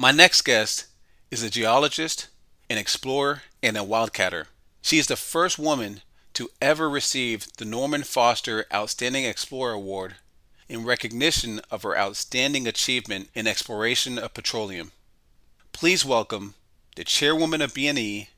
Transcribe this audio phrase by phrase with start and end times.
[0.00, 0.86] My next guest
[1.28, 2.28] is a geologist,
[2.70, 4.44] an explorer, and a wildcatter.
[4.80, 6.02] She is the first woman
[6.34, 10.14] to ever receive the Norman Foster Outstanding Explorer Award
[10.68, 14.92] in recognition of her outstanding achievement in exploration of petroleum.
[15.72, 16.54] Please welcome
[16.94, 18.28] the chairwoman of BNE,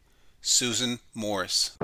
[0.41, 1.77] Susan Morrice.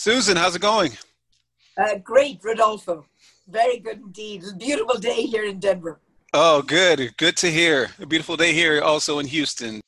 [0.00, 0.96] Susan, how's it going?
[1.76, 3.04] Uh, great, Rodolfo.
[3.46, 4.42] Very good indeed.
[4.56, 6.00] Beautiful day here in Denver.
[6.32, 7.14] Oh, good.
[7.18, 7.90] Good to hear.
[8.00, 9.82] A beautiful day here also in Houston.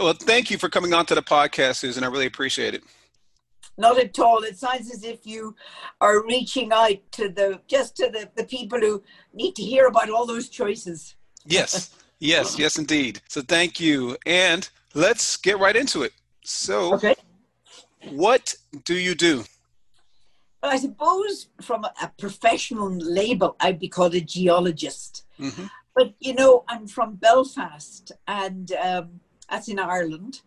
[0.00, 2.02] Well, thank you for coming on to the podcast, Susan.
[2.02, 2.82] I really appreciate it.
[3.78, 4.42] Not at all.
[4.42, 5.54] It sounds as if you
[6.00, 9.00] are reaching out to the just to the, the people who
[9.32, 11.14] need to hear about all those choices.
[11.44, 13.20] Yes, yes, yes, indeed.
[13.28, 14.16] So thank you.
[14.26, 16.14] And let's get right into it.
[16.42, 17.14] So, Okay.
[18.08, 18.54] What
[18.84, 19.44] do you do?
[20.62, 25.24] Well, I suppose from a, professional label, I'd be called a geologist.
[25.38, 30.42] hmm But you know, I'm from Belfast, and um, that's in Ireland.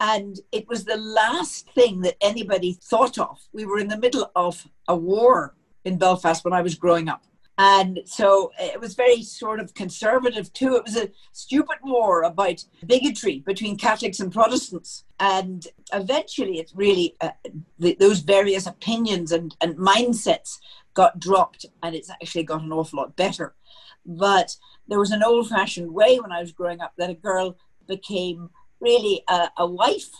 [0.00, 3.38] And it was the last thing that anybody thought of.
[3.52, 7.22] We were in the middle of a war in Belfast when I was growing up.
[7.58, 10.76] And so it was very sort of conservative too.
[10.76, 15.04] It was a stupid war about bigotry between Catholics and Protestants.
[15.20, 17.30] And eventually, it really, uh,
[17.78, 20.58] the, those various opinions and, and mindsets
[20.94, 23.54] got dropped, and it's actually got an awful lot better.
[24.04, 24.56] But
[24.88, 28.50] there was an old fashioned way when I was growing up that a girl became
[28.80, 30.10] really a, a wife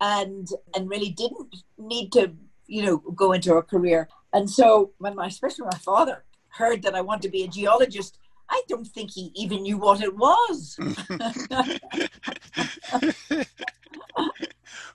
[0.00, 2.32] and and really didn't need to
[2.66, 6.94] you know go into a career and so when my especially my father heard that
[6.94, 10.78] i wanted to be a geologist i don't think he even knew what it was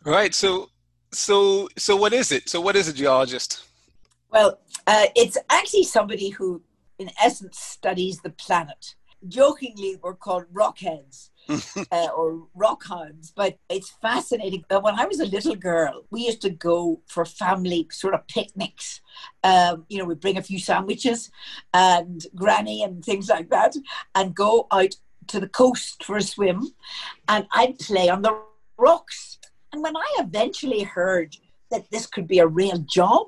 [0.04, 0.34] right.
[0.34, 0.70] So,
[1.12, 2.50] so, so, what is it?
[2.50, 3.64] So, what is a geologist?
[4.30, 6.62] well uh, it's actually somebody who
[7.00, 8.96] in essence studies the planet
[9.28, 11.30] jokingly we're called rockheads
[11.92, 14.66] uh, or rock hounds, but it's fascinating.
[14.68, 18.28] But when I was a little girl, we used to go for family sort of
[18.28, 19.02] picnics.
[19.44, 21.32] Um, you know, we'd bring a few sandwiches
[21.74, 23.76] and granny and things like that,
[24.16, 24.96] and go out
[25.28, 26.72] to the coast for a swim,
[27.28, 28.40] and I'd play on the
[28.78, 29.40] rocks.
[29.74, 31.36] And when I eventually heard
[31.72, 33.28] that this could be a real job,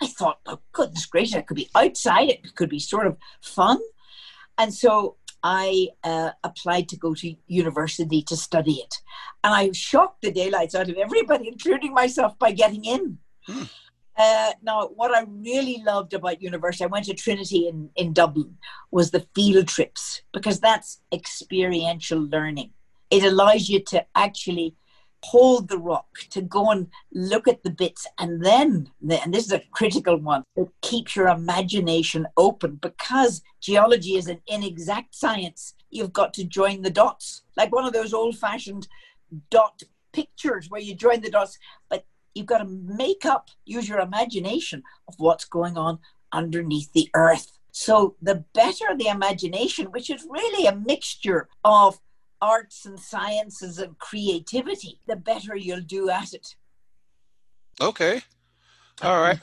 [0.00, 3.78] I thought, oh, goodness gracious, it could be outside, it could be sort of fun.
[4.58, 5.16] And so
[5.48, 8.96] I uh, applied to go to university to study it.
[9.44, 13.18] And I shocked the daylights out of everybody, including myself, by getting in.
[13.46, 13.62] Hmm.
[14.18, 18.56] Uh, now, what I really loved about university, I went to Trinity in, in Dublin,
[18.90, 22.72] was the field trips, because that's experiential learning.
[23.10, 24.74] It allows you to actually
[25.30, 29.52] hold the rock, to go and look at the bits, and then, and this is
[29.52, 35.74] a critical one, it keeps your imagination open because geology is an inexact science.
[35.90, 38.86] You've got to join the dots, like one of those old fashioned
[39.50, 39.82] dot
[40.12, 42.04] pictures where you join the dots, but
[42.34, 45.98] you've got to make up, use your imagination of what's going on
[46.32, 47.58] underneath the earth.
[47.72, 52.00] So the better the imagination, which is really a mixture of
[52.40, 56.56] arts and sciences and creativity, the better you'll do at it.
[57.80, 58.22] Okay.
[59.02, 59.22] All uh-huh.
[59.22, 59.38] right.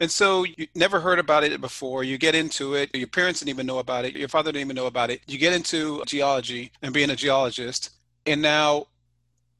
[0.00, 2.04] And so you never heard about it before.
[2.04, 2.94] You get into it.
[2.94, 4.16] Your parents didn't even know about it.
[4.16, 5.20] Your father didn't even know about it.
[5.26, 7.90] You get into geology and being a geologist.
[8.24, 8.86] And now,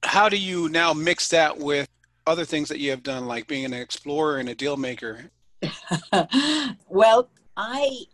[0.03, 1.89] how do you now mix that with
[2.27, 5.31] other things that you have done, like being an explorer and a deal maker?
[6.89, 8.05] well, I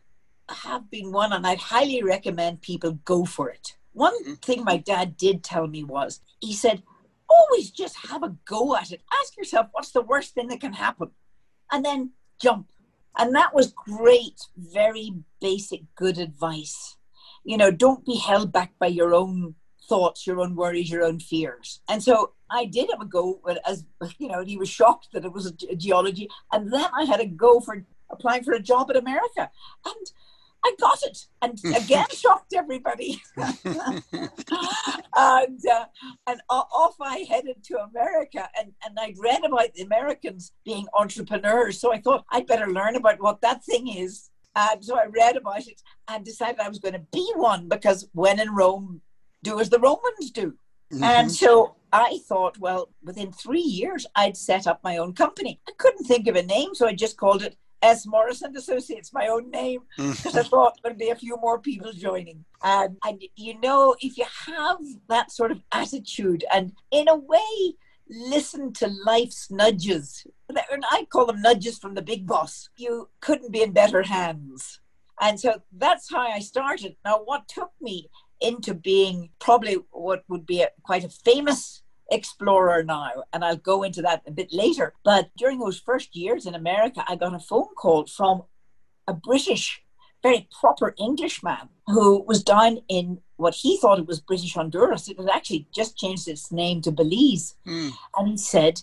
[0.49, 3.76] have been one, and I'd highly recommend people go for it.
[3.97, 4.43] One Mhm.
[4.43, 6.83] thing my dad did tell me was he said,
[7.31, 9.01] always just have a go at it.
[9.11, 11.13] Ask yourself, what's the worst thing that can happen?
[11.73, 12.71] And then jump.
[13.17, 16.99] And that was great, very basic, good advice.
[17.43, 19.55] You know, don't be held back by your own
[19.89, 21.81] thoughts, your own worries, your own fears.
[21.89, 23.87] And so I did have a go, as
[24.19, 26.29] you know, he was shocked that it was a geology.
[26.53, 29.51] And then I had a go for applying for a job in America.
[29.87, 30.13] And
[30.67, 33.23] I got it, and again shocked everybody.
[33.37, 33.53] and
[35.15, 35.85] uh,
[36.27, 41.81] and off I headed to America, and and I'd read about the Americans being entrepreneurs,
[41.81, 44.31] so I thought I'd better learn about what that thing is.
[44.57, 48.09] And so I read about it and decided I was going to be one because
[48.13, 49.03] when in Rome,
[49.45, 50.55] do as the Romans do.
[51.03, 55.61] And so I thought, well, within three years, I'd set up my own company.
[55.69, 57.57] I couldn't think of a name, so I just called it
[57.87, 58.07] S.
[58.07, 60.17] Morrice and Associates, my own name, mm.
[60.17, 62.45] because I thought there'd be a few more people joining.
[62.63, 64.79] And, and you know, if you have
[65.09, 67.75] that sort of attitude, and in a way,
[68.09, 70.27] listen to life's nudges.
[70.49, 72.69] And I call them nudges from the big boss.
[72.77, 74.81] You couldn't be in better hands.
[75.21, 76.97] And so that's how I started.
[77.05, 78.11] Now, what took me
[78.41, 83.83] into being probably what would be a, quite a famous explorer now, and I'll go
[83.83, 84.95] into that a bit later.
[85.05, 88.45] But during those first years in America, I got a phone call from
[89.07, 89.83] a British,
[90.23, 95.09] very proper Englishman who was down in what he thought it was British Honduras.
[95.09, 97.55] It had actually just changed its name to Belize.
[97.67, 97.93] Mm.
[98.17, 98.83] And he said,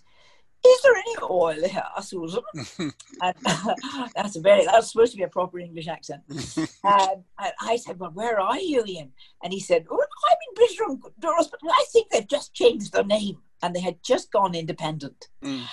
[0.66, 2.42] is there any oil here, Susan?
[3.22, 3.36] and,
[4.16, 6.22] that's a very that's supposed to be a proper English accent.
[6.30, 6.40] and,
[6.84, 9.12] and, I said, Well, where are you, Ian?
[9.44, 13.04] And he said, Oh, I'm in British Honduras, but I think they've just changed their
[13.04, 13.38] name.
[13.62, 15.30] And they had just gone independent.
[15.44, 15.64] Mm.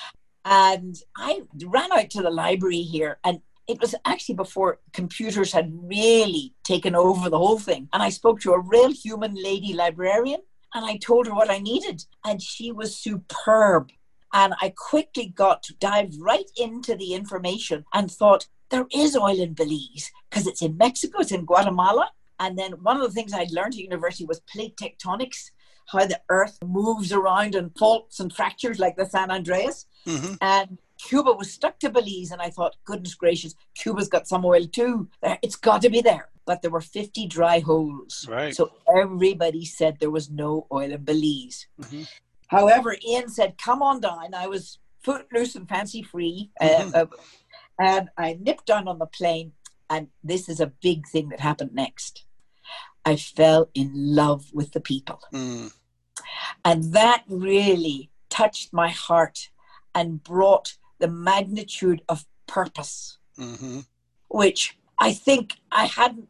[0.45, 5.71] And I ran out to the library here and it was actually before computers had
[5.73, 7.89] really taken over the whole thing.
[7.93, 10.41] And I spoke to a real human lady librarian
[10.75, 12.05] and I told her what I needed.
[12.25, 13.93] And she was superb.
[14.33, 19.41] And I quickly got to dive right into the information and thought, there is oil
[19.41, 22.11] in Belize because it's in Mexico, it's in Guatemala.
[22.39, 25.51] And then one of the things I'd learned at university was plate tectonics,
[25.89, 29.87] how the earth moves around and faults and fractures like the San Andreas.
[30.07, 30.35] Mm-hmm.
[30.41, 34.67] And Cuba was stuck to Belize, and I thought, goodness gracious, Cuba's got some oil
[34.67, 35.09] too.
[35.43, 36.29] It's got to be there.
[36.47, 38.27] But there were 50 dry holes.
[38.29, 38.55] Right.
[38.55, 41.67] So everybody said there was no oil in Belize.
[41.81, 42.03] Mm-hmm.
[42.51, 46.97] However, Ian said, "Come on down." I was footloose and fancy free, uh, mm-hmm.
[46.97, 47.07] uh,
[47.79, 49.53] and I nipped down on the plane.
[49.89, 52.25] And this is a big thing that happened next.
[53.05, 55.73] I fell in love with the people, mm.
[56.65, 59.51] and that really touched my heart
[59.95, 63.81] and brought the magnitude of purpose, mm-hmm.
[64.29, 66.29] which I think I hadn't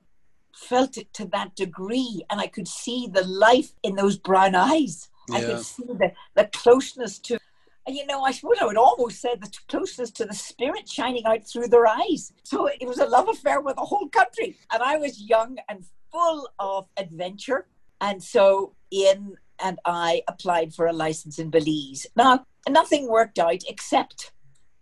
[0.55, 5.10] felt it to that degree, and I could see the life in those brown eyes
[5.29, 5.37] yeah.
[5.37, 7.39] I could see the, the closeness to,
[7.87, 11.47] you know, I suppose I would almost say the closeness to the spirit shining out
[11.47, 12.33] through their eyes.
[12.45, 14.59] So it was a love affair with the whole country.
[14.73, 17.67] And I was young and full of adventure.
[18.01, 22.07] And so Ian and I applied for a license in Belize.
[22.17, 24.33] Now, nothing worked out except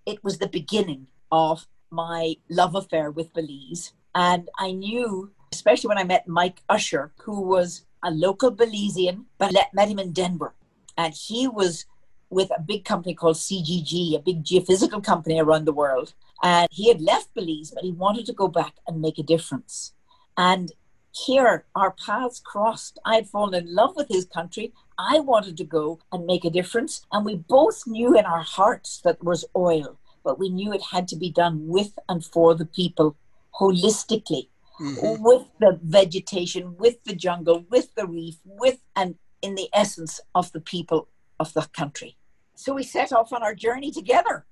[0.06, 3.92] it was the beginning of my love affair with Belize.
[4.14, 9.52] And I knew, especially when I met Mike Usher, who was a local Belizean, but
[9.52, 10.54] let, met him in Denver.
[10.96, 11.84] And he was
[12.30, 16.12] with a big company called CGG, a big geophysical company around the world.
[16.42, 19.94] And he had left Belize, but he wanted to go back and make a difference.
[20.36, 20.72] And
[21.12, 22.98] here our paths crossed.
[23.04, 24.72] I had fallen in love with his country.
[24.98, 27.06] I wanted to go and make a difference.
[27.12, 31.08] And we both knew in our hearts that was oil, but we knew it had
[31.08, 33.16] to be done with and for the people
[33.58, 34.48] holistically
[34.80, 35.22] mm-hmm.
[35.22, 40.50] with the vegetation, with the jungle, with the reef, with and in the essence of
[40.52, 41.08] the people
[41.38, 42.16] of the country.
[42.54, 44.44] So we set off on our journey together.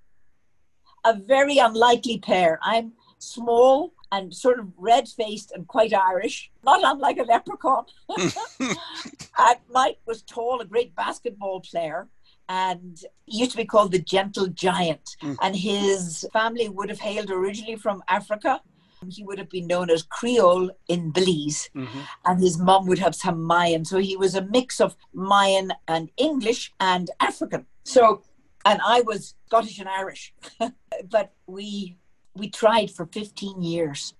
[1.05, 2.58] A very unlikely pair.
[2.62, 7.87] I'm small and sort of red faced and quite Irish, not unlike a leprechaun.
[8.19, 12.08] and Mike was tall, a great basketball player,
[12.49, 15.17] and used to be called the Gentle Giant.
[15.22, 15.37] Mm.
[15.43, 18.61] And his family would have hailed originally from Africa
[19.08, 22.00] he would have been known as Creole in Belize, mm-hmm.
[22.25, 23.84] and his mum would have some Mayan.
[23.84, 27.66] So he was a mix of Mayan and English and African.
[27.84, 28.22] So,
[28.64, 30.34] and I was Scottish and Irish,
[31.10, 31.98] but we
[32.34, 34.15] we tried for 15 years.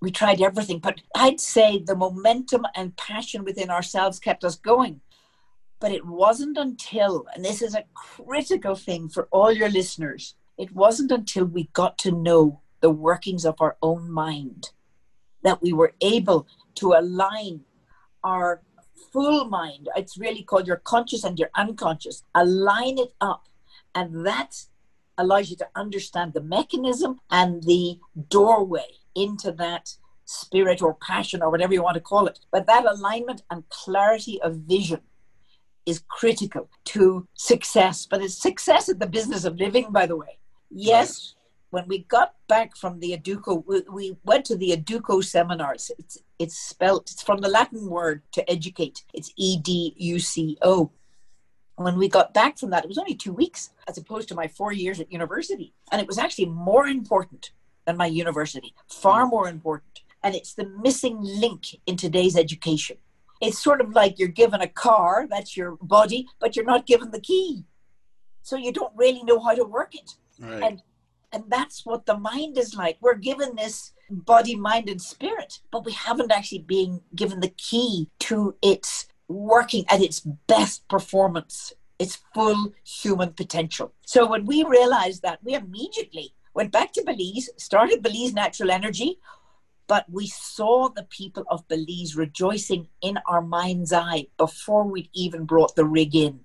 [0.00, 5.00] We tried everything, but I'd say the momentum and passion within ourselves kept us going.
[5.80, 10.74] But it wasn't until, and this is a critical thing for all your listeners, it
[10.74, 14.70] wasn't until we got to know the workings of our own mind,
[15.42, 17.62] that we were able to align
[18.24, 18.62] our
[19.12, 19.88] full mind.
[19.96, 22.22] It's really called your conscious and your unconscious.
[22.34, 23.48] Align it up.
[23.94, 24.64] And that
[25.16, 29.94] allows you to understand the mechanism and the doorway into that
[30.24, 32.38] spirit or passion or whatever you want to call it.
[32.52, 35.00] But that alignment and clarity of vision
[35.86, 38.06] is critical to success.
[38.06, 40.38] But it's success in the business of living, by the way.
[40.70, 41.34] Yes,
[41.70, 45.90] when we got back from the Educo, we, we went to the Educo seminars.
[45.98, 49.04] It's it's spelled it's from the Latin word to educate.
[49.12, 50.90] It's E D U C O.
[51.76, 54.48] When we got back from that, it was only two weeks as opposed to my
[54.48, 57.52] four years at university, and it was actually more important
[57.86, 60.02] than my university, far more important.
[60.22, 62.96] And it's the missing link in today's education.
[63.40, 67.12] It's sort of like you're given a car, that's your body, but you're not given
[67.12, 67.64] the key.
[68.42, 70.16] So you don't really know how to work it.
[70.40, 70.62] Right.
[70.62, 70.82] And
[71.32, 72.98] and that's what the mind is like.
[73.00, 78.08] We're given this body, mind, and spirit, but we haven't actually been given the key
[78.20, 83.92] to its working at its best performance its full human potential.
[84.06, 89.18] So when we realized that, we immediately went back to Belize, started Belize Natural Energy,
[89.86, 95.44] but we saw the people of Belize rejoicing in our mind's eye before we'd even
[95.44, 96.40] brought the rig in.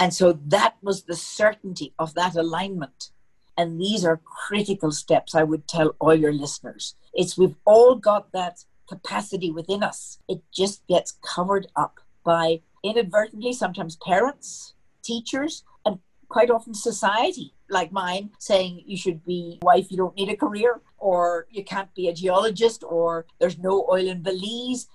[0.00, 3.10] And so that was the certainty of that alignment.
[3.58, 6.94] And these are critical steps, I would tell all your listeners.
[7.12, 10.20] It's we've all got that capacity within us.
[10.28, 15.98] It just gets covered up by inadvertently, sometimes parents, teachers, and
[16.28, 20.80] quite often society, like mine, saying you should be wife, you don't need a career,
[20.98, 24.86] or you can't be a geologist, or there's no oil in Belize.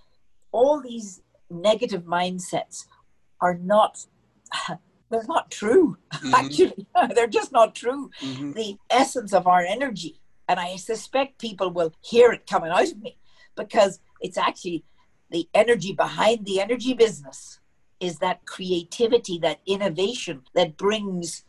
[0.53, 2.85] All these negative mindsets
[3.41, 4.05] are not
[5.13, 6.33] they're not true mm-hmm.
[6.33, 8.51] actually they're just not true mm-hmm.
[8.53, 13.01] the essence of our energy and i suspect people will hear it coming out of
[13.01, 13.17] me
[13.55, 14.83] because it's actually
[15.29, 17.59] the energy behind the energy business
[17.99, 21.43] is that creativity that innovation that brings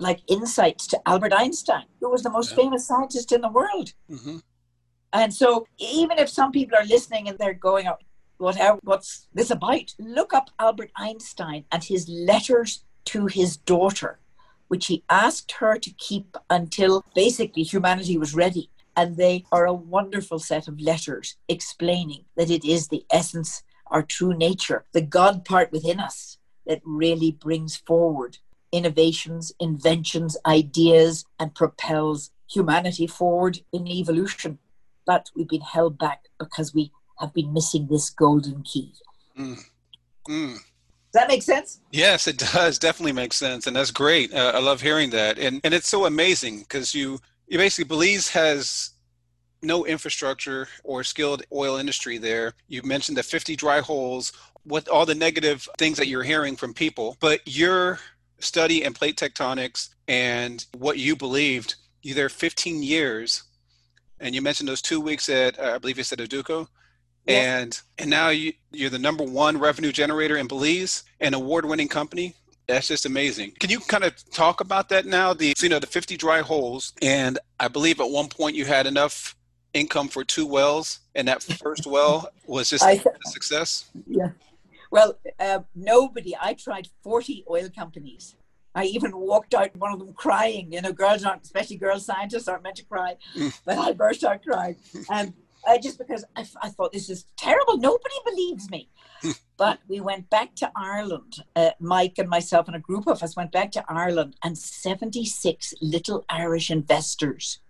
[0.00, 2.56] like insights to albert einstein who was the most yeah.
[2.56, 4.38] famous scientist in the world mm-hmm.
[5.12, 7.98] and so even if some people are listening and they're going oh,
[8.38, 14.18] whatever what's this about look up albert einstein and his letters to his daughter,
[14.68, 18.70] which he asked her to keep until basically humanity was ready.
[18.96, 24.02] And they are a wonderful set of letters explaining that it is the essence, our
[24.02, 28.38] true nature, the God part within us that really brings forward
[28.72, 34.58] innovations, inventions, ideas, and propels humanity forward in evolution.
[35.06, 38.94] But we've been held back because we have been missing this golden key.
[39.38, 39.58] Mm.
[40.28, 40.58] Mm.
[41.12, 41.80] Does that make sense?
[41.90, 42.78] Yes, it does.
[42.78, 44.32] Definitely makes sense, and that's great.
[44.32, 48.30] Uh, I love hearing that, and and it's so amazing because you you basically Belize
[48.30, 48.92] has
[49.60, 52.54] no infrastructure or skilled oil industry there.
[52.66, 54.32] You mentioned the 50 dry holes,
[54.64, 58.00] what all the negative things that you're hearing from people, but your
[58.38, 63.42] study in plate tectonics and what you believed, you there 15 years,
[64.18, 66.68] and you mentioned those two weeks at uh, I believe you said Educo
[67.26, 72.34] and and now you, you're the number one revenue generator in Belize, an award-winning company.
[72.68, 73.52] That's just amazing.
[73.60, 75.34] Can you kind of talk about that now?
[75.34, 78.86] The you know the 50 dry holes, and I believe at one point you had
[78.86, 79.36] enough
[79.74, 83.90] income for two wells, and that first well was just I, a success.
[84.06, 84.30] Yeah.
[84.90, 86.36] Well, uh, nobody.
[86.38, 88.36] I tried 40 oil companies.
[88.74, 90.72] I even walked out one of them crying.
[90.72, 93.58] You know, girls aren't, especially girl scientists, aren't meant to cry, mm.
[93.64, 94.76] but I burst out crying.
[95.10, 95.34] And
[95.66, 97.76] uh, just because I, I, thought this is terrible.
[97.78, 98.88] Nobody believes me.
[99.56, 101.36] but we went back to Ireland.
[101.54, 105.74] Uh, Mike and myself and a group of us went back to Ireland, and 76
[105.80, 107.60] little Irish investors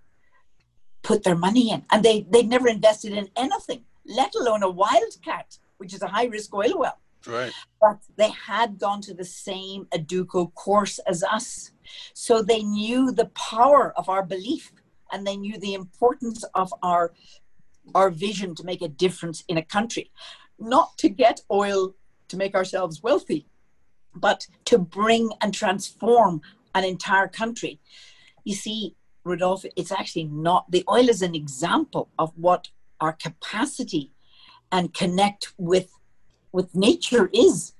[1.02, 1.84] put their money in.
[1.90, 6.26] And they, they'd never invested in anything, let alone a wildcat, which is a high
[6.26, 6.99] risk oil well.
[7.26, 7.52] Right.
[7.80, 11.72] But they had gone to the same Educo course as us.
[12.14, 14.72] So they knew the power of our belief
[15.12, 17.12] and they knew the importance of our
[17.94, 20.10] our vision to make a difference in a country,
[20.58, 21.94] not to get oil
[22.28, 23.46] to make ourselves wealthy,
[24.14, 26.40] but to bring and transform
[26.74, 27.80] an entire country.
[28.44, 32.68] You see, Rudolph, it's actually not, the oil is an example of what
[33.00, 34.12] our capacity
[34.70, 35.90] and connect with
[36.52, 37.74] with nature is.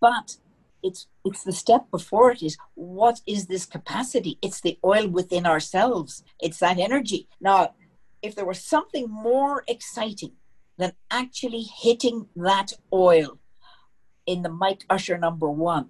[0.00, 0.36] But
[0.82, 4.38] it's it's the step before it is what is this capacity?
[4.42, 6.22] It's the oil within ourselves.
[6.40, 7.28] It's that energy.
[7.40, 7.74] Now
[8.22, 10.32] if there was something more exciting
[10.76, 13.38] than actually hitting that oil
[14.26, 15.88] in the Mike Usher number one,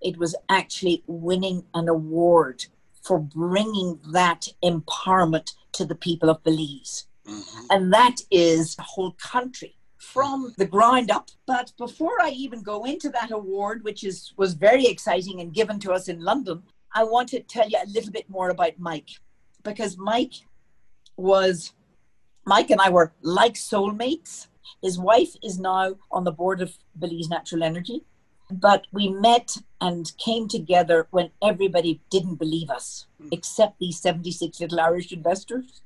[0.00, 2.66] it was actually winning an award
[3.02, 7.06] for bringing that empowerment to the people of Belize.
[7.26, 7.66] Mm-hmm.
[7.70, 11.28] And that is a whole country from the ground up.
[11.46, 15.78] But before I even go into that award, which is was very exciting and given
[15.80, 16.62] to us in London,
[16.94, 19.10] I want to tell you a little bit more about Mike
[19.62, 20.34] because Mike
[21.20, 21.72] was
[22.46, 24.48] Mike and I were like soulmates.
[24.82, 28.04] His wife is now on the board of Belize Natural Energy.
[28.50, 33.28] But we met and came together when everybody didn't believe us, hmm.
[33.30, 35.82] except these 76 little Irish investors.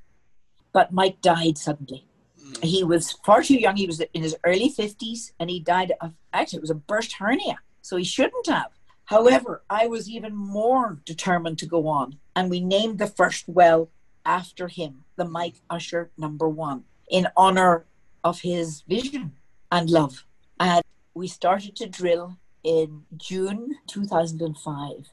[0.73, 2.07] But Mike died suddenly.
[2.41, 2.53] Hmm.
[2.63, 3.75] He was far too young.
[3.75, 7.13] He was in his early 50s and he died of, actually, it was a burst
[7.13, 7.59] hernia.
[7.81, 8.71] So he shouldn't have.
[9.05, 12.17] However, I was even more determined to go on.
[12.35, 13.89] And we named the first well
[14.25, 17.85] after him, the Mike Usher number one, in honor
[18.23, 19.33] of his vision
[19.71, 20.25] and love.
[20.59, 25.09] And we started to drill in June 2005.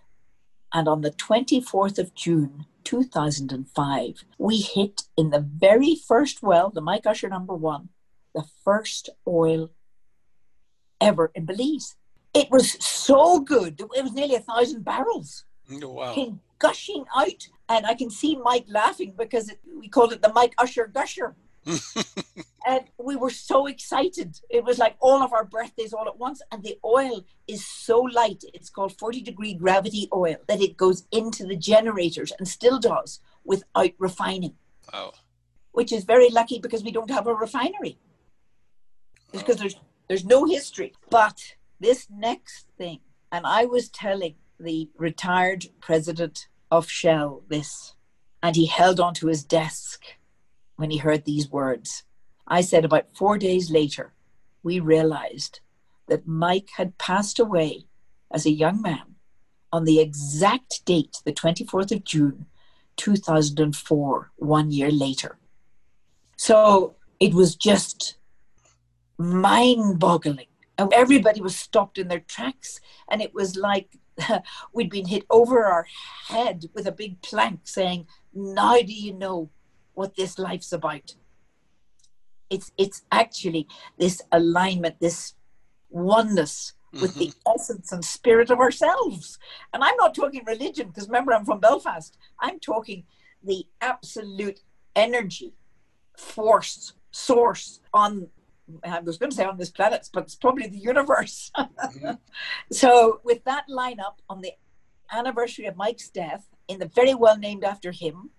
[0.74, 6.80] And on the 24th of June 2005, we hit in the very first well, the
[6.80, 7.90] Mike Usher number one,
[8.34, 9.70] the first oil
[11.00, 11.96] ever in Belize.
[12.32, 13.78] It was so good.
[13.78, 15.44] It was nearly a thousand barrels.
[15.68, 16.40] Wow.
[16.62, 17.48] Gushing out.
[17.68, 21.34] And I can see Mike laughing because it, we called it the Mike Usher Gusher.
[22.66, 24.38] and we were so excited.
[24.48, 26.40] It was like all of our birthdays all at once.
[26.52, 28.44] And the oil is so light.
[28.54, 33.20] It's called 40 degree gravity oil that it goes into the generators and still does
[33.44, 34.54] without refining.
[34.92, 35.12] Oh.
[35.72, 37.98] Which is very lucky because we don't have a refinery.
[39.32, 39.60] It's because oh.
[39.60, 39.76] there's
[40.08, 40.92] there's no history.
[41.10, 43.00] But this next thing,
[43.32, 47.94] and I was telling the retired president of Shell this,
[48.42, 50.02] and he held onto his desk
[50.76, 52.04] when he heard these words.
[52.48, 54.14] I said about four days later,
[54.62, 55.60] we realized
[56.08, 57.84] that Mike had passed away
[58.30, 59.16] as a young man
[59.70, 62.46] on the exact date, the 24th of June,
[62.96, 65.36] 2004, one year later.
[66.38, 68.16] So it was just
[69.18, 70.46] mind boggling.
[70.78, 72.80] Everybody was stopped in their tracks.
[73.10, 73.98] And it was like
[74.72, 75.86] we'd been hit over our
[76.28, 79.50] head with a big plank saying, Now do you know
[79.94, 81.14] what this life's about?
[82.50, 83.66] It's, it's actually
[83.98, 85.34] this alignment, this
[85.88, 87.54] oneness with the mm-hmm.
[87.54, 89.38] essence and spirit of ourselves.
[89.72, 92.16] And I'm not talking religion, because remember, I'm from Belfast.
[92.38, 93.04] I'm talking
[93.42, 94.60] the absolute
[94.94, 95.54] energy,
[96.16, 98.28] force, source on
[98.84, 101.50] I was going to say on this planet, but it's probably the universe.
[101.56, 102.12] mm-hmm.
[102.70, 104.52] So, with that lineup on the
[105.10, 108.30] anniversary of Mike's death, in the very well named after him,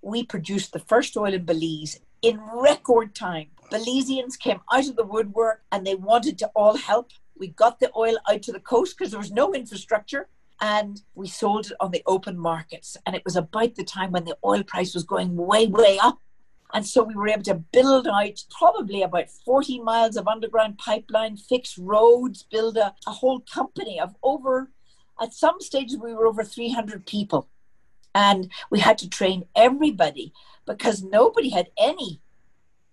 [0.00, 3.48] we produced the first oil in Belize in record time.
[3.70, 7.10] Belizeans came out of the woodwork and they wanted to all help.
[7.38, 10.28] We got the oil out to the coast because there was no infrastructure
[10.60, 12.96] and we sold it on the open markets.
[13.04, 16.18] And it was about the time when the oil price was going way, way up.
[16.74, 21.36] And so we were able to build out probably about 40 miles of underground pipeline,
[21.36, 24.70] fix roads, build a, a whole company of over,
[25.20, 27.48] at some stages, we were over 300 people.
[28.14, 30.32] And we had to train everybody
[30.66, 32.20] because nobody had any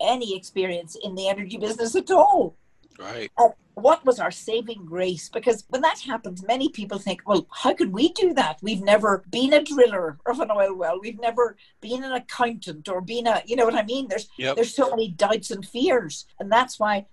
[0.02, 2.56] any experience in the energy business at all.
[3.00, 3.32] Right.
[3.38, 5.30] Uh, what was our saving grace?
[5.30, 8.60] Because when that happens, many people think, well, how could we do that?
[8.62, 11.00] We've never been a driller of an oil well.
[11.00, 14.08] We've never been an accountant or been a, you know what I mean?
[14.10, 14.56] There's yep.
[14.56, 16.26] there's so many doubts and fears.
[16.40, 17.06] And that's why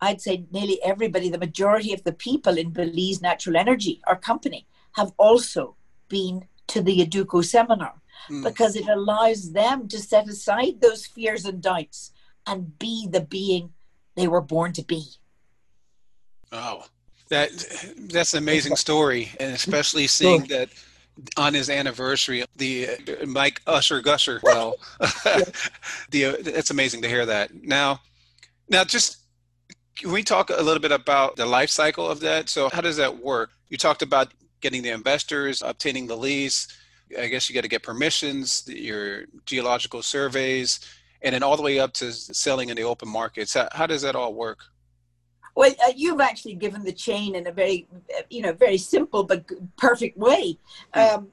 [0.00, 4.66] I'd say nearly everybody, the majority of the people in Belize Natural Energy, our company,
[4.92, 5.76] have also
[6.08, 8.44] been to the Educo seminar mm.
[8.44, 12.12] because it allows them to set aside those fears and doubts
[12.46, 13.72] and be the being
[14.18, 15.04] they were born to be.
[16.50, 16.84] Oh,
[17.28, 17.50] that
[18.10, 20.70] that's an amazing story, and especially seeing that
[21.36, 24.40] on his anniversary, the uh, Mike Usher Gusher.
[24.42, 24.76] Well,
[26.10, 27.54] the uh, it's amazing to hear that.
[27.62, 28.00] Now,
[28.68, 29.18] now just
[29.96, 32.48] can we talk a little bit about the life cycle of that?
[32.48, 33.50] So, how does that work?
[33.68, 36.68] You talked about getting the investors, obtaining the lease.
[37.18, 40.80] I guess you got to get permissions, your geological surveys,
[41.22, 43.54] and then all the way up to selling in the open markets.
[43.54, 44.58] How, how does that all work?
[45.54, 47.88] Well, uh, you've actually given the chain in a very,
[48.30, 49.44] you know, very simple but
[49.76, 50.58] perfect way.
[50.94, 51.00] Hmm.
[51.00, 51.28] Um,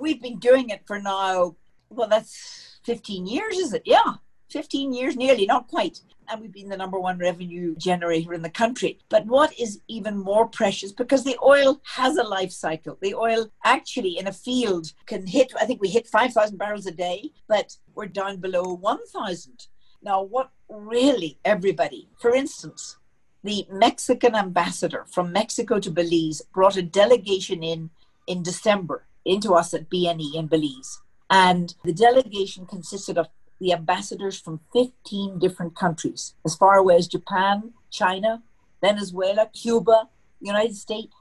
[0.00, 1.56] we've been doing it for now.
[1.88, 3.82] Well, that's 15 years, is it?
[3.86, 4.14] Yeah,
[4.50, 8.50] 15 years nearly, not quite and we've been the number one revenue generator in the
[8.50, 8.98] country.
[9.08, 13.50] But what is even more precious, because the oil has a life cycle, the oil
[13.64, 17.76] actually in a field can hit, I think we hit 5,000 barrels a day, but
[17.94, 19.66] we're down below 1,000.
[20.02, 22.98] Now, what really everybody, for instance,
[23.42, 27.90] the Mexican ambassador from Mexico to Belize brought a delegation in
[28.26, 31.00] in December into us at BNE in Belize.
[31.30, 33.28] And the delegation consisted of
[33.60, 38.42] the ambassadors from 15 different countries, as far away as Japan, China,
[38.80, 40.08] Venezuela, Cuba,
[40.40, 41.14] United States.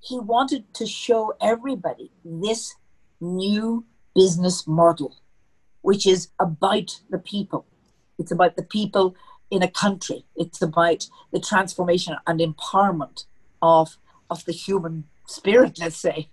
[0.00, 2.74] He wanted to show everybody this
[3.20, 5.16] new business model,
[5.82, 7.66] which is about the people.
[8.18, 9.14] It's about the people
[9.50, 10.24] in a country.
[10.36, 13.24] It's about the transformation and empowerment
[13.60, 13.98] of,
[14.30, 16.30] of the human spirit, let's say.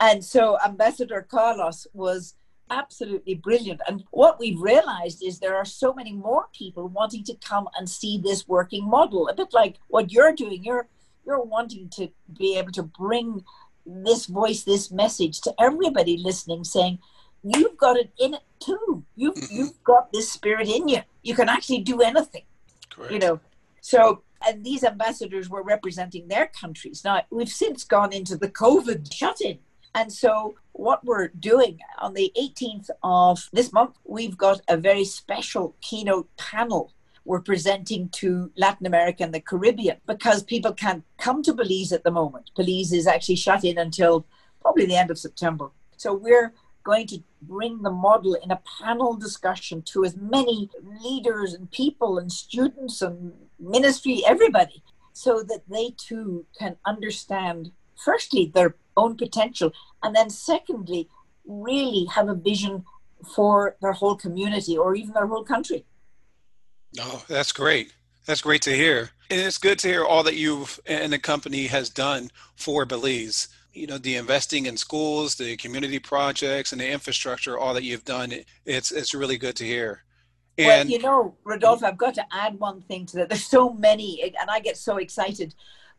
[0.00, 2.34] And so Ambassador Carlos was
[2.70, 3.80] absolutely brilliant.
[3.86, 7.88] And what we've realized is there are so many more people wanting to come and
[7.88, 9.28] see this working model.
[9.28, 10.64] A bit like what you're doing.
[10.64, 10.88] You're
[11.26, 13.44] you're wanting to be able to bring
[13.84, 16.98] this voice, this message to everybody listening, saying,
[17.42, 19.04] You've got it in it too.
[19.16, 19.54] You've mm-hmm.
[19.54, 21.00] you've got this spirit in you.
[21.22, 22.44] You can actually do anything.
[22.90, 23.12] Correct.
[23.12, 23.40] You know.
[23.80, 27.02] So and these ambassadors were representing their countries.
[27.04, 29.58] Now we've since gone into the COVID shut-in
[29.94, 35.04] and so, what we're doing on the 18th of this month, we've got a very
[35.04, 36.92] special keynote panel
[37.24, 42.02] we're presenting to Latin America and the Caribbean because people can't come to Belize at
[42.02, 42.50] the moment.
[42.56, 44.26] Belize is actually shut in until
[44.60, 45.70] probably the end of September.
[45.96, 50.70] So we're going to bring the model in a panel discussion to as many
[51.04, 57.72] leaders and people and students and ministry, everybody, so that they too can understand,
[58.04, 61.08] firstly, their own potential, and then secondly,
[61.46, 62.84] really have a vision
[63.34, 65.84] for their whole community or even their whole country.
[66.98, 67.92] Oh, that's great.
[68.26, 69.10] That's great to hear.
[69.30, 73.48] And it's good to hear all that you've and the company has done for Belize.
[73.72, 78.04] You know, the investing in schools, the community projects, and the infrastructure, all that you've
[78.04, 78.32] done.
[78.64, 80.02] It's it's really good to hear.
[80.58, 83.28] And well, you know, Rodolfo, I've got to add one thing to that.
[83.28, 85.54] There's so many, and I get so excited.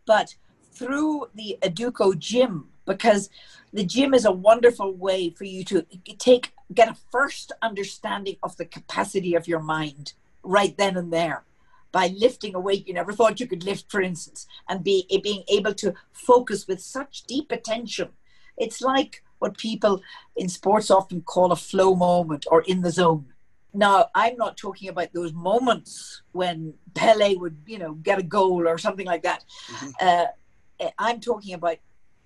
[0.05, 0.35] But
[0.71, 3.29] through the Educo gym, because
[3.73, 5.85] the gym is a wonderful way for you to
[6.17, 11.43] take get a first understanding of the capacity of your mind right then and there
[11.91, 15.43] by lifting a weight you never thought you could lift, for instance, and be being
[15.49, 18.09] able to focus with such deep attention.
[18.57, 20.01] It's like what people
[20.35, 23.25] in sports often call a flow moment or in the zone.
[23.73, 28.67] Now, I'm not talking about those moments when Pele would, you know, get a goal
[28.67, 29.43] or something like that.
[29.67, 29.89] Mm-hmm.
[29.99, 30.25] Uh,
[30.97, 31.77] I'm talking about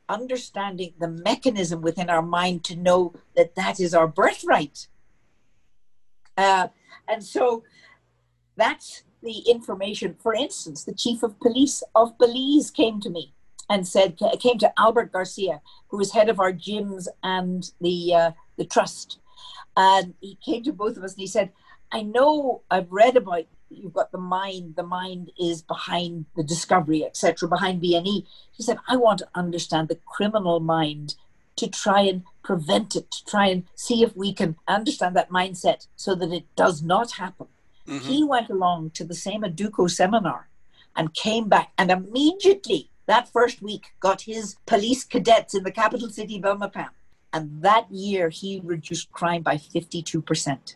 [0.07, 4.87] understanding the mechanism within our mind to know that that is our birthright.
[6.37, 6.67] Uh,
[7.07, 7.63] and so
[8.55, 10.15] that's the information.
[10.21, 13.33] For instance, the chief of police of Belize came to me
[13.69, 18.31] and said, came to Albert Garcia, who is head of our gyms and the uh,
[18.57, 19.19] the trust,
[19.75, 21.51] and he came to both of us and he said,
[21.91, 24.75] "I know I've read about you've got the mind.
[24.75, 27.47] The mind is behind the discovery, etc.
[27.49, 31.15] Behind BNE." He said, "I want to understand the criminal mind."
[31.59, 35.87] To try and prevent it, to try and see if we can understand that mindset
[35.95, 37.47] so that it does not happen
[37.87, 38.07] Mm-hmm.
[38.07, 40.49] He went along to the same Educo seminar
[40.95, 46.09] and came back and immediately that first week got his police cadets in the capital
[46.09, 46.89] city, Belmopan.
[47.31, 50.75] And that year he reduced crime by 52%.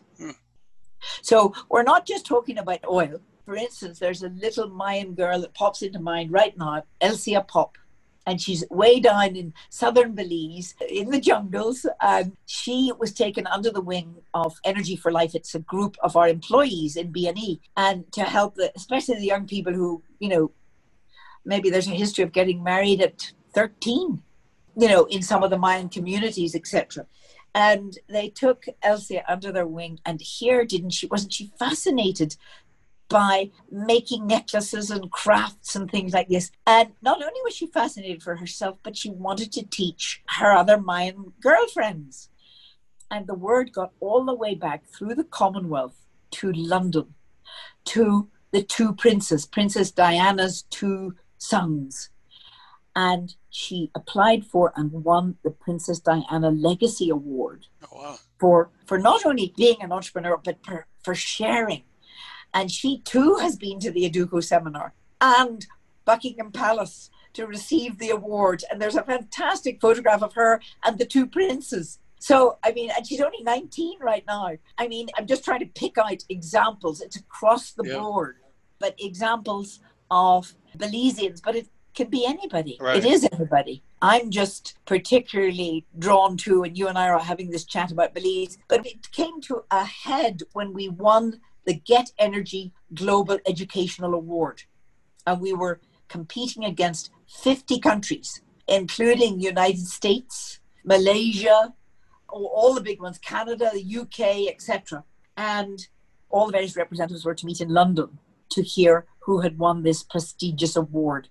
[1.22, 3.20] So we're not just talking about oil.
[3.44, 7.76] For instance, there's a little Mayan girl that pops into mind right now, Elsia Pop
[8.26, 11.86] and she's way down in southern Belize in the jungles.
[12.00, 15.34] And she was taken under the wing of Energy for Life.
[15.34, 19.46] It's a group of our employees in BNE, and to help the, especially the young
[19.46, 20.52] people who, you know,
[21.44, 24.22] maybe there's a history of getting married at 13,
[24.76, 27.06] you know, in some of the Mayan communities, etc.
[27.54, 31.06] And they took Elsie under their wing, and here didn't she?
[31.06, 32.36] Wasn't she fascinated
[33.10, 36.50] by making necklaces and crafts and things like this.
[36.66, 40.80] And not only was she fascinated for herself, but she wanted to teach her other
[40.80, 42.30] Mayan girlfriends.
[43.10, 45.96] And the word got all the way back through the Commonwealth
[46.30, 47.14] to London,
[47.86, 52.10] to the two princes, Princess Diana's two sons.
[52.96, 58.18] And she applied for and won the Princess Diana Legacy Award oh, wow.
[58.38, 61.84] for, for not only being an entrepreneur, but for, for sharing
[62.52, 65.66] and she too has been to the Educo seminar and
[66.04, 68.64] Buckingham Palace to receive the award.
[68.70, 71.98] And there's a fantastic photograph of her and the two princes.
[72.18, 74.50] So, I mean, and she's only 19 right now.
[74.76, 77.00] I mean, I'm just trying to pick out examples.
[77.00, 77.98] It's across the yeah.
[77.98, 78.36] board,
[78.78, 82.78] but examples of Belizeans, but it can be anybody.
[82.80, 82.96] Right.
[82.96, 83.82] It is anybody.
[84.02, 88.58] I'm just particularly drawn to, and you and I are having this chat about Belize,
[88.68, 94.62] but it came to a head when we won the Get Energy Global Educational Award.
[95.26, 101.74] And we were competing against 50 countries, including United States, Malaysia,
[102.28, 105.04] all the big ones, Canada, the UK, etc.
[105.36, 105.86] And
[106.30, 108.18] all the various representatives were to meet in London
[108.50, 111.28] to hear who had won this prestigious award.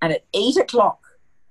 [0.00, 1.00] And at eight o'clock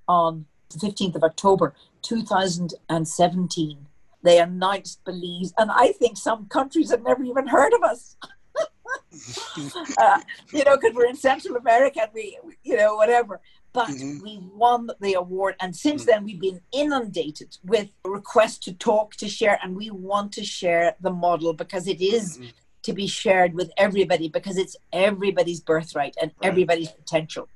[0.07, 3.87] on the 15th of October 2017,
[4.23, 8.17] they announced Belize, and I think some countries have never even heard of us.
[9.97, 10.19] uh,
[10.51, 13.39] you know, because we're in Central America and we, you know, whatever.
[13.73, 14.23] But mm-hmm.
[14.23, 16.11] we won the award, and since mm-hmm.
[16.11, 20.95] then we've been inundated with requests to talk, to share, and we want to share
[20.99, 22.47] the model because it is mm-hmm.
[22.83, 26.49] to be shared with everybody because it's everybody's birthright and right.
[26.49, 27.47] everybody's potential.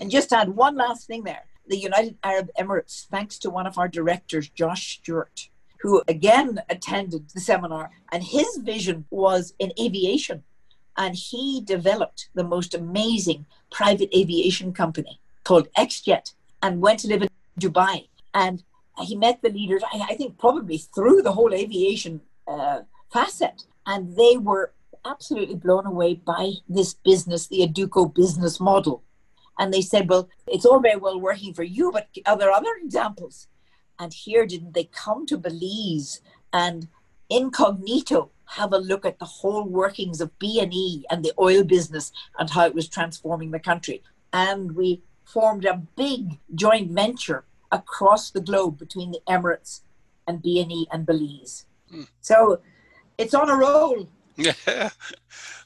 [0.00, 3.78] And just add one last thing there: the United Arab Emirates, thanks to one of
[3.78, 5.48] our directors, Josh Stewart,
[5.80, 10.42] who again attended the seminar, and his vision was in aviation.
[10.96, 17.22] And he developed the most amazing private aviation company called XJet and went to live
[17.22, 18.08] in Dubai.
[18.34, 18.62] And
[19.02, 23.64] he met the leaders, I, think, probably through the whole aviation uh, facet.
[23.86, 24.72] And they were
[25.04, 29.02] absolutely blown away by this business, the Educo business model.
[29.60, 32.74] And they said, Well, it's all very well working for you, but are there other
[32.82, 33.46] examples?
[33.98, 36.88] And here didn't they come to Belize and
[37.28, 42.50] incognito have a look at the whole workings of BNE and the oil business and
[42.50, 44.02] how it was transforming the country.
[44.32, 49.82] And we formed a big joint venture across the globe between the Emirates
[50.26, 51.66] and BNE and Belize.
[51.90, 52.02] Hmm.
[52.20, 52.60] So
[53.18, 54.08] it's on a roll.
[54.40, 54.90] Yeah.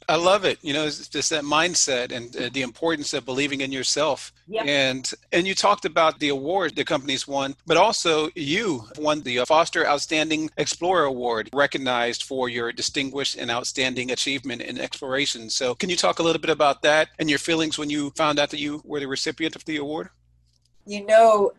[0.08, 0.58] I love it.
[0.62, 4.32] You know, it's just that mindset and uh, the importance of believing in yourself.
[4.48, 4.66] Yep.
[4.66, 9.44] And and you talked about the award the company's won, but also you won the
[9.46, 15.48] Foster Outstanding Explorer Award, recognized for your distinguished and outstanding achievement in exploration.
[15.48, 18.38] So, can you talk a little bit about that and your feelings when you found
[18.38, 20.10] out that you were the recipient of the award?
[20.87, 21.52] You know,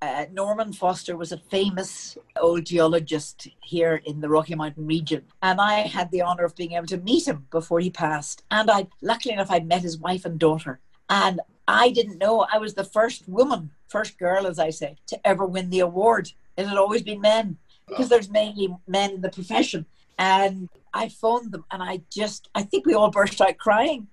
[0.00, 5.60] uh, Norman Foster was a famous old geologist here in the Rocky Mountain region, and
[5.60, 8.44] I had the honor of being able to meet him before he passed.
[8.50, 10.80] And I, luckily enough, I met his wife and daughter,
[11.10, 15.26] and I didn't know I was the first woman, first girl, as I say, to
[15.26, 16.32] ever win the award.
[16.56, 17.58] It had always been men
[17.88, 19.86] because there's mainly men in the profession.
[20.18, 24.08] And I phoned them, and I just, I think we all burst out crying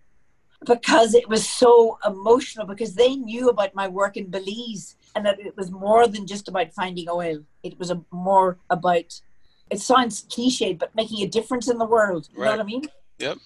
[0.66, 5.40] because it was so emotional because they knew about my work in Belize and that
[5.40, 7.40] it was more than just about finding oil.
[7.64, 9.20] It was a, more about,
[9.72, 12.28] it sounds cliched, but making a difference in the world.
[12.34, 12.46] You right.
[12.48, 12.84] know what I mean?
[13.20, 13.38] Yep.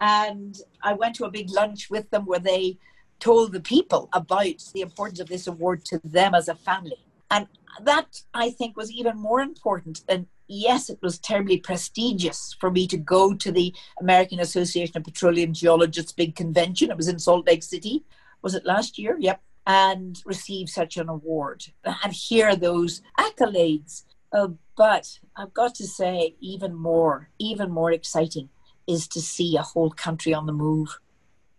[0.00, 2.78] And I went to a big lunch with them where they
[3.20, 6.98] told the people about the importance of this award to them as a family.
[7.30, 7.46] And
[7.82, 12.86] that I think was even more important than yes, it was terribly prestigious for me
[12.88, 16.90] to go to the American Association of Petroleum Geologists big convention.
[16.90, 18.04] It was in Salt Lake City.
[18.42, 19.16] Was it last year?
[19.18, 24.04] Yep and receive such an award and hear those accolades.
[24.32, 28.48] Uh, but I've got to say, even more, even more exciting
[28.86, 30.98] is to see a whole country on the move.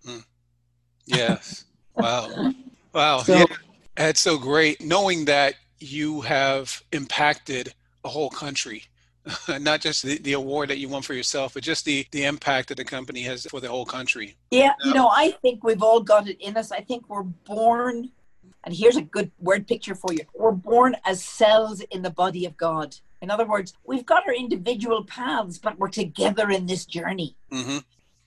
[0.07, 0.25] Mm.
[1.05, 1.65] Yes.
[1.95, 2.53] wow.
[2.93, 3.23] Wow.
[3.23, 3.45] So, yeah.
[3.97, 7.73] It's so great knowing that you have impacted
[8.05, 8.83] a whole country
[9.59, 12.69] not just the, the award that you won for yourself, but just the, the impact
[12.69, 14.35] that the company has for the whole country.
[14.51, 16.71] Yeah, you know, I think we've all got it in us.
[16.71, 18.11] I think we're born,
[18.63, 22.45] and here's a good word picture for you we're born as cells in the body
[22.45, 22.95] of God.
[23.21, 27.35] In other words, we've got our individual paths, but we're together in this journey.
[27.51, 27.79] Mm-hmm.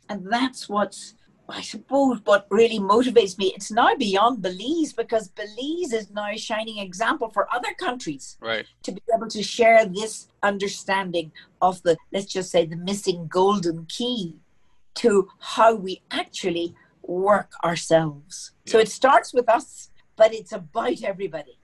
[0.08, 1.14] And that's what's
[1.50, 6.36] I suppose what really motivates me, it's now beyond Belize because Belize is now a
[6.36, 8.36] shining example for other countries.
[8.40, 8.66] Right.
[8.82, 11.32] To be able to share this understanding
[11.62, 14.36] of the, let's just say, the missing golden key
[14.96, 18.52] to how we actually work ourselves.
[18.66, 18.72] Yeah.
[18.72, 21.58] So it starts with us, but it's about everybody.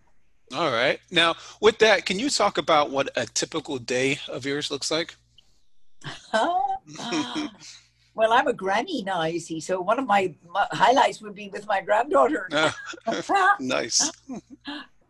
[0.54, 0.98] All right.
[1.10, 5.16] Now, with that, can you talk about what a typical day of yours looks like?
[6.32, 7.50] Ah.
[8.14, 9.61] Well, I'm a granny now, you see.
[9.61, 12.48] So one of my, my highlights would be with my granddaughter.
[13.61, 14.11] nice.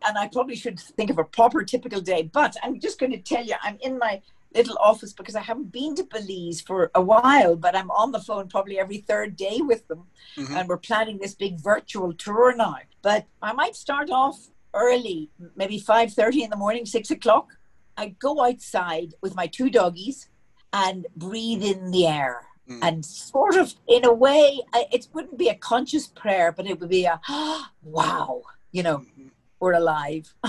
[0.07, 2.23] and I probably should think of a proper typical day.
[2.31, 4.21] But I'm just going to tell you, I'm in my
[4.55, 8.19] little office because I haven't been to Belize for a while, but I'm on the
[8.19, 10.07] phone probably every third day with them.
[10.37, 10.55] Mm-hmm.
[10.55, 12.77] And we're planning this big virtual tour now.
[13.01, 17.49] But I might start off early, maybe 5.30 in the morning, 6 o'clock.
[17.97, 20.27] I go outside with my two doggies
[20.73, 22.79] and breathe in the air Mm.
[22.81, 26.89] And sort of, in a way, it wouldn't be a conscious prayer, but it would
[26.89, 29.27] be a, oh, wow, you know, mm-hmm.
[29.59, 30.33] we're alive.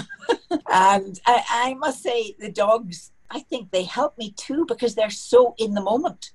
[0.72, 5.10] and I, I must say, the dogs, I think they help me too because they're
[5.10, 6.30] so in the moment.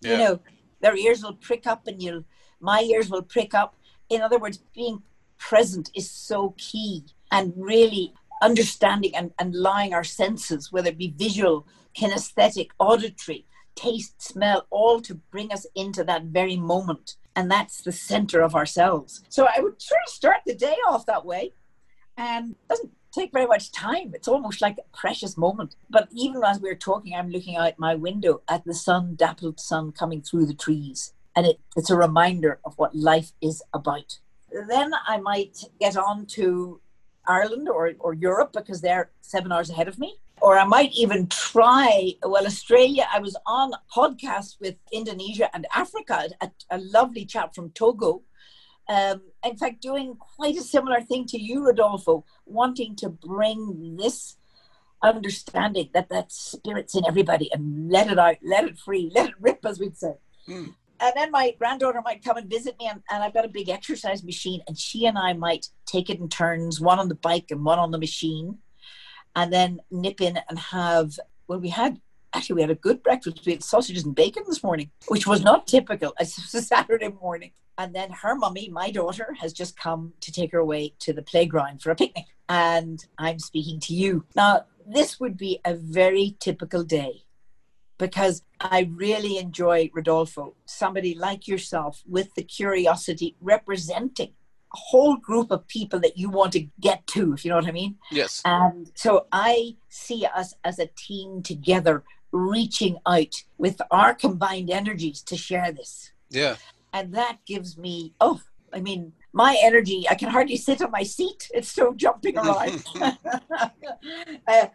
[0.00, 0.12] Yeah.
[0.12, 0.40] You know,
[0.80, 2.24] their ears will prick up and you'll,
[2.60, 3.76] my ears will prick up.
[4.08, 5.02] In other words, being
[5.38, 11.14] present is so key and really understanding and, and allowing our senses, whether it be
[11.16, 17.16] visual, kinesthetic, auditory, taste, smell, all to bring us into that very moment.
[17.36, 19.22] And that's the center of ourselves.
[19.28, 21.52] So I would sort of start the day off that way.
[22.16, 24.12] And doesn't take very much time.
[24.14, 25.74] It's almost like a precious moment.
[25.88, 29.92] But even as we're talking, I'm looking out my window at the sun, dappled sun
[29.92, 31.14] coming through the trees.
[31.34, 34.18] And it, it's a reminder of what life is about.
[34.68, 36.80] Then I might get on to
[37.26, 41.26] Ireland or, or Europe because they're seven hours ahead of me or I might even
[41.28, 42.12] try.
[42.22, 47.54] Well, Australia, I was on a podcast with Indonesia and Africa, a, a lovely chap
[47.54, 48.22] from Togo.
[48.88, 54.36] Um, in fact, doing quite a similar thing to you, Rodolfo, wanting to bring this
[55.02, 59.34] understanding that that spirit's in everybody and let it out, let it free, let it
[59.40, 60.14] rip, as we'd say.
[60.48, 60.74] Mm.
[61.02, 63.70] And then my granddaughter might come and visit me, and, and I've got a big
[63.70, 67.46] exercise machine, and she and I might take it in turns, one on the bike
[67.50, 68.58] and one on the machine
[69.36, 72.00] and then nip in and have well we had
[72.32, 73.44] actually, we had a good breakfast.
[73.44, 76.14] We had sausages and bacon this morning, which was not typical.
[76.20, 77.52] It's a Saturday morning.
[77.78, 81.22] And then her mummy, my daughter, has just come to take her away to the
[81.22, 82.26] playground for a picnic.
[82.48, 84.24] And I'm speaking to you.
[84.36, 87.24] Now, this would be a very typical day
[87.98, 94.32] because I really enjoy Rodolfo, somebody like yourself with the curiosity representing
[94.72, 97.72] whole group of people that you want to get to, if you know what I
[97.72, 97.96] mean.
[98.10, 98.42] Yes.
[98.44, 105.22] And so I see us as a team together reaching out with our combined energies
[105.22, 106.12] to share this.
[106.30, 106.56] Yeah.
[106.92, 108.40] And that gives me, oh,
[108.72, 111.50] I mean, my energy, I can hardly sit on my seat.
[111.52, 112.84] It's so jumping around.
[113.00, 114.66] uh,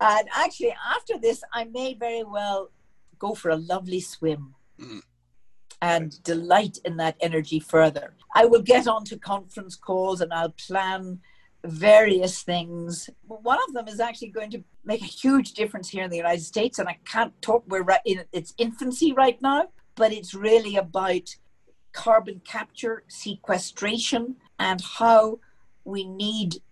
[0.00, 2.70] and actually, after this, I may very well
[3.18, 4.54] go for a lovely swim.
[4.80, 5.02] Mm
[5.84, 8.14] and delight in that energy further.
[8.34, 11.20] I will get onto conference calls and I'll plan
[11.62, 13.10] various things.
[13.26, 16.42] One of them is actually going to make a huge difference here in the United
[16.42, 17.64] States, and I can't talk.
[17.68, 21.36] We're right in its infancy right now, but it's really about
[21.92, 25.38] carbon capture, sequestration, and how
[25.84, 26.62] we need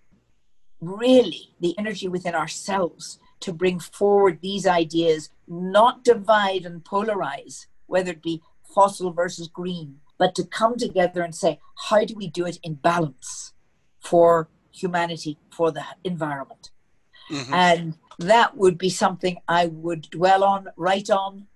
[0.81, 8.13] really the energy within ourselves to bring forward these ideas, not divide and polarize, whether
[8.13, 8.41] it be
[8.75, 11.59] fossil versus green, but to come together and say,
[11.89, 13.53] how do we do it in balance
[14.01, 16.71] for humanity, for the environment?
[17.31, 17.55] Mm-hmm.
[17.55, 21.47] And that would be something I would dwell on, write on,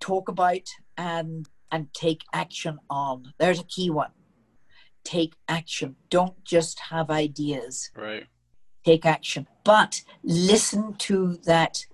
[0.00, 3.32] talk about, and and take action on.
[3.38, 4.12] There's a key one.
[5.02, 5.96] Take action.
[6.08, 7.90] Don't just have ideas.
[7.96, 8.26] Right.
[8.84, 9.48] Take action.
[9.64, 11.84] But listen to that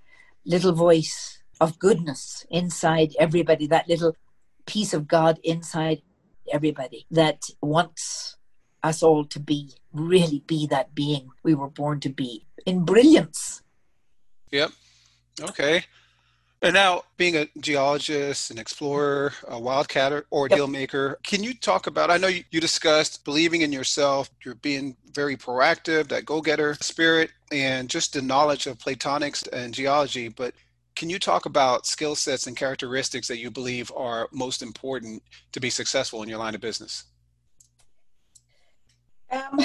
[0.44, 4.16] little voice of goodness inside everybody, that little
[4.66, 6.02] piece of God inside
[6.52, 8.36] everybody that wants
[8.82, 13.62] us all to be, really be that being we were born to be in brilliance.
[14.50, 14.70] Yep.
[15.40, 15.84] Okay.
[16.62, 20.58] And now, being a geologist, an explorer, a wildcatter, or yep.
[20.58, 22.10] deal maker, can you talk about?
[22.10, 26.74] I know you, you discussed believing in yourself, you're being very proactive, that go getter
[26.74, 30.28] spirit, and just the knowledge of platonics and geology.
[30.28, 30.52] But
[30.94, 35.22] can you talk about skill sets and characteristics that you believe are most important
[35.52, 37.04] to be successful in your line of business?
[39.30, 39.60] Um,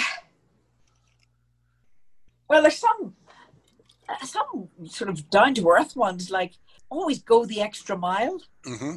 [2.47, 3.15] well, there's some
[4.23, 6.53] some sort of down to earth ones like
[6.89, 8.39] always go the extra mile.
[8.65, 8.95] Mm-hmm.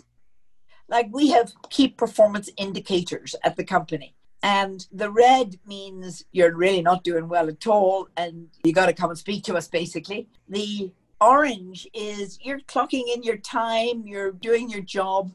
[0.88, 4.14] Like we have key performance indicators at the company.
[4.42, 8.92] And the red means you're really not doing well at all, and you got to
[8.92, 10.28] come and speak to us, basically.
[10.48, 15.32] The orange is you're clocking in your time, you're doing your job,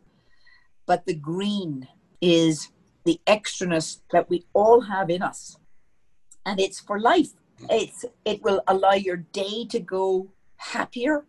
[0.86, 1.88] but the green
[2.22, 2.69] is
[3.06, 5.58] the extraness that we all have in us.
[6.46, 7.30] And it's for life.
[7.69, 11.26] It's it will allow your day to go happier,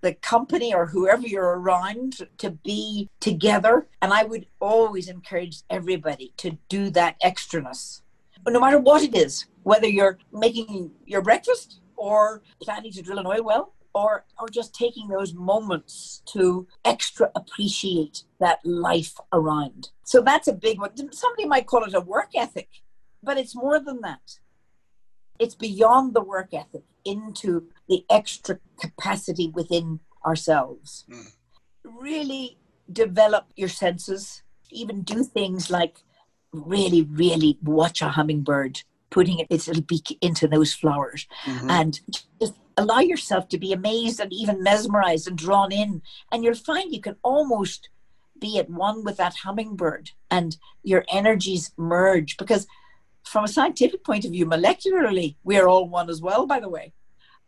[0.00, 3.88] the company or whoever you're around to be together.
[4.02, 8.02] And I would always encourage everybody to do that extraness.
[8.46, 13.26] No matter what it is, whether you're making your breakfast or planning to drill an
[13.26, 19.90] oil well or or just taking those moments to extra appreciate that life around.
[20.04, 20.92] So that's a big one.
[21.12, 22.68] Somebody might call it a work ethic,
[23.22, 24.38] but it's more than that.
[25.38, 27.50] It's beyond the work ethic into
[27.88, 31.04] the extra capacity within ourselves.
[31.10, 31.32] Mm.
[32.00, 32.58] Really
[32.90, 35.96] develop your senses, even do things like
[36.52, 41.70] really, really watch a hummingbird putting its little beak into those flowers mm-hmm.
[41.70, 42.00] and
[42.40, 46.02] just allow yourself to be amazed and even mesmerized and drawn in.
[46.30, 47.88] And you'll find you can almost
[48.40, 52.66] be at one with that hummingbird and your energies merge because
[53.24, 56.92] from a scientific point of view molecularly we're all one as well by the way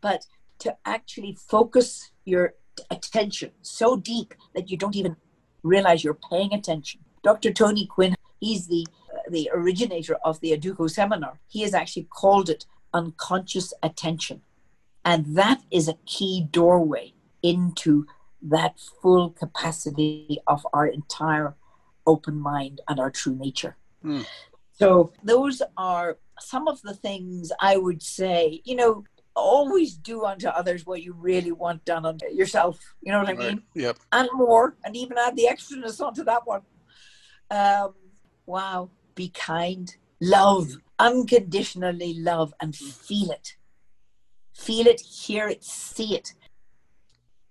[0.00, 0.26] but
[0.58, 2.54] to actually focus your
[2.90, 5.16] attention so deep that you don't even
[5.62, 8.86] realize you're paying attention dr tony quinn he's the
[9.30, 14.42] the originator of the Educo seminar he has actually called it unconscious attention
[15.04, 18.06] and that is a key doorway into
[18.42, 21.54] that full capacity of our entire
[22.06, 23.76] open mind and our true nature.
[24.04, 24.26] Mm.
[24.72, 29.04] So, those are some of the things I would say, you know,
[29.36, 32.78] always do unto others what you really want done unto yourself.
[33.02, 33.48] You know what I right.
[33.54, 33.62] mean?
[33.74, 33.98] Yep.
[34.12, 36.62] And more, and even add the extraness onto that one.
[37.50, 37.94] Um,
[38.46, 38.90] wow.
[39.20, 40.68] Be kind, love,
[40.98, 43.56] unconditionally love, and feel it
[44.60, 46.34] feel it, hear it, see it.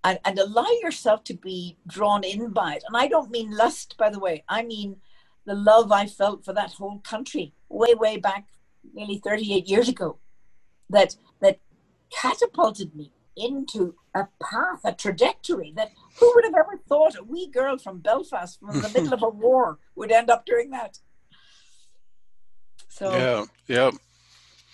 [0.02, 2.84] And, and allow yourself to be drawn in by it.
[2.86, 4.44] And I don't mean lust, by the way.
[4.48, 4.96] I mean
[5.44, 8.46] the love I felt for that whole country way, way back
[8.94, 10.18] nearly 38 years ago
[10.88, 11.58] that that
[12.10, 17.48] catapulted me into a path, a trajectory that who would have ever thought a wee
[17.48, 20.98] girl from Belfast from the middle of a war would end up doing that?
[23.00, 23.90] So yeah, yeah.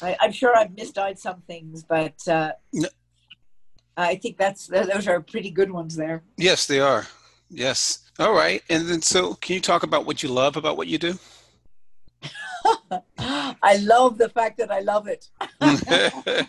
[0.03, 2.89] I, am sure I've missed out some things, but uh, no.
[3.97, 6.25] I think that's those are pretty good ones there.
[6.37, 7.07] Yes, they are.
[7.51, 8.01] Yes.
[8.19, 8.65] All right.
[8.69, 11.17] And then, so can you talk about what you love about what you do?
[13.21, 15.29] I love the fact that I love it.
[15.61, 16.49] I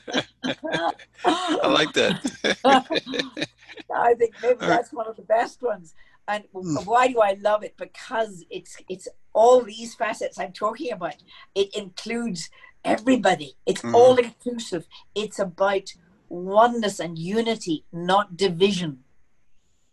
[1.67, 2.57] like that.
[3.95, 5.93] I think maybe that's one of the best ones.
[6.27, 6.75] And hmm.
[6.83, 7.75] why do I love it?
[7.77, 11.15] Because it's it's all these facets I'm talking about.
[11.55, 12.49] It includes
[12.83, 13.55] everybody.
[13.65, 13.95] It's mm-hmm.
[13.95, 14.87] all inclusive.
[15.15, 15.93] It's about
[16.29, 18.99] oneness and unity, not division,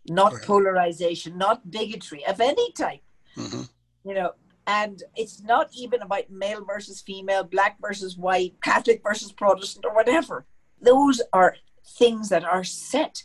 [0.08, 0.42] not right.
[0.42, 3.00] polarization, not bigotry of any type.
[3.36, 3.62] Mm-hmm.
[4.08, 4.32] You know,
[4.66, 9.94] and it's not even about male versus female, black versus white, Catholic versus Protestant, or
[9.94, 10.46] whatever.
[10.80, 11.56] Those are
[11.86, 13.24] things that are set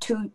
[0.00, 0.30] to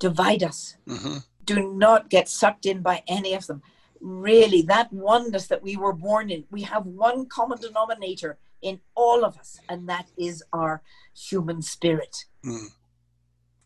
[0.00, 0.76] divide us.
[0.88, 1.18] Mm-hmm.
[1.44, 3.62] Do not get sucked in by any of them.
[4.00, 9.24] Really, that oneness that we were born in, we have one common denominator in all
[9.24, 10.82] of us, and that is our
[11.14, 12.24] human spirit.
[12.44, 12.68] Mm.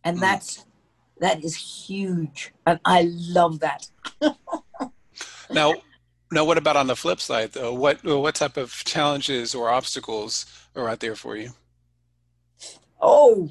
[0.03, 0.21] And mm.
[0.21, 0.67] that's
[1.21, 1.55] that is
[1.87, 3.89] huge, and I love that.
[5.51, 5.75] now,
[6.33, 7.73] now, what about on the flip side, though?
[7.73, 11.51] What what type of challenges or obstacles are out there for you?
[13.01, 13.49] Oh,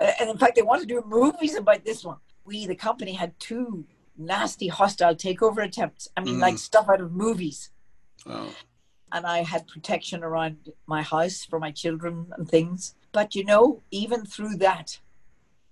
[0.00, 2.18] and in fact, they wanted to do movies about this one.
[2.44, 3.84] We, the company, had two
[4.16, 6.08] nasty hostile takeover attempts.
[6.16, 6.40] I mean, mm.
[6.40, 7.70] like stuff out of movies.
[8.26, 8.54] Oh.
[9.12, 12.94] And I had protection around my house for my children and things.
[13.12, 14.98] But you know, even through that,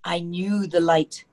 [0.04, 1.24] I knew the light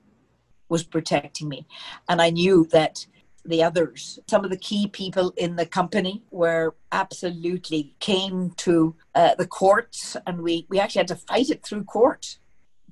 [0.68, 1.66] was protecting me.
[2.08, 3.06] And I knew that
[3.44, 9.34] the others, some of the key people in the company were absolutely came to uh,
[9.36, 12.38] the courts and we, we actually had to fight it through court.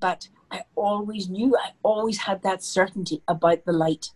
[0.00, 4.10] But I always knew, I always had that certainty about the light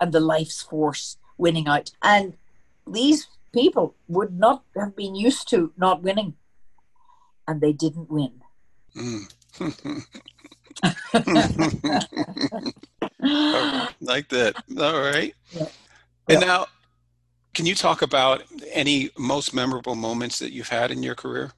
[0.00, 1.90] and the life's force winning out.
[2.02, 2.36] And
[2.86, 6.34] these people would not have been used to not winning.
[7.46, 8.40] And they didn't win.
[8.96, 9.30] Mm.
[14.00, 14.54] like that.
[14.78, 15.34] All right.
[15.50, 15.66] Yeah.
[16.28, 16.46] And yeah.
[16.46, 16.66] now,
[17.52, 21.52] can you talk about any most memorable moments that you've had in your career?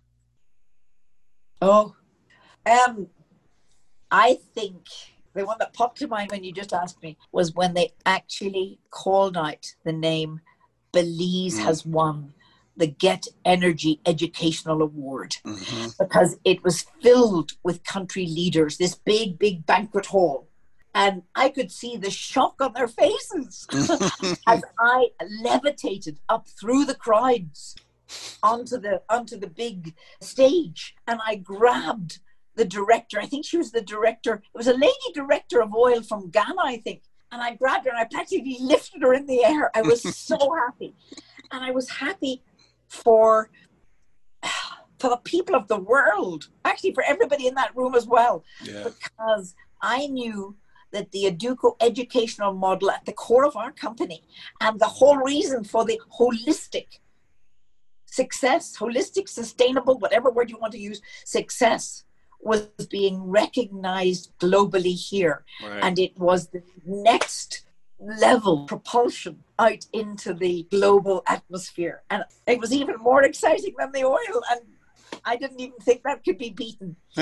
[1.62, 1.94] Oh,
[2.66, 3.08] um,
[4.16, 4.86] I think
[5.34, 8.78] the one that popped to mind when you just asked me was when they actually
[8.88, 10.40] called out the name
[10.90, 11.64] Belize mm.
[11.64, 12.32] has won
[12.78, 15.88] the Get Energy Educational Award mm-hmm.
[16.02, 20.48] because it was filled with country leaders, this big, big banquet hall.
[20.94, 23.66] And I could see the shock on their faces
[24.46, 25.08] as I
[25.42, 27.76] levitated up through the crowds
[28.42, 32.20] onto the onto the big stage and I grabbed
[32.56, 33.20] the director.
[33.20, 34.34] I think she was the director.
[34.34, 37.02] It was a lady director of oil from Ghana, I think.
[37.30, 39.70] And I grabbed her and I practically lifted her in the air.
[39.74, 40.94] I was so happy.
[41.52, 42.42] And I was happy
[42.88, 43.50] for
[44.98, 48.84] for the people of the world, actually for everybody in that room as well, yeah.
[48.84, 50.56] because I knew
[50.92, 54.22] that the Educo educational model at the core of our company
[54.62, 56.86] and the whole reason for the holistic
[58.06, 62.05] success, holistic, sustainable, whatever word you want to use, success
[62.46, 65.44] was being recognized globally here.
[65.62, 65.80] Right.
[65.82, 67.64] And it was the next
[67.98, 72.02] level propulsion out into the global atmosphere.
[72.10, 74.42] And it was even more exciting than the oil.
[74.50, 74.60] And
[75.24, 76.96] I didn't even think that could be beaten.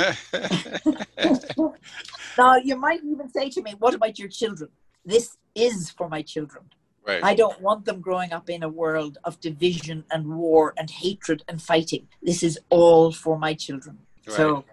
[2.39, 4.71] now, you might even say to me, What about your children?
[5.05, 6.65] This is for my children.
[7.07, 7.23] Right.
[7.23, 11.45] I don't want them growing up in a world of division and war and hatred
[11.49, 12.09] and fighting.
[12.23, 13.99] This is all for my children.
[14.27, 14.37] Right.
[14.37, 14.65] So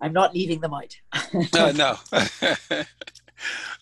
[0.00, 0.96] I'm not leaving them out.
[1.54, 1.96] no, no.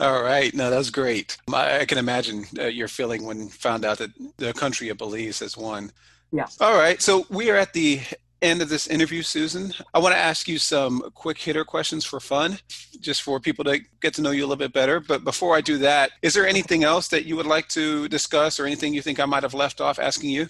[0.01, 0.53] All right.
[0.55, 1.37] No, that's great.
[1.53, 5.41] I, I can imagine uh, your feeling when found out that the country of Belize
[5.41, 5.93] has won.
[6.33, 6.47] Yeah.
[6.61, 7.01] All right.
[7.01, 8.01] So we are at the
[8.43, 9.73] end of this interview, Susan.
[9.95, 12.59] I want to ask you some quick hitter questions for fun,
[13.01, 15.01] just for people to get to know you a little bit better.
[15.01, 18.61] But before I do that, is there anything else that you would like to discuss
[18.61, 20.49] or anything you think I might have left off asking you?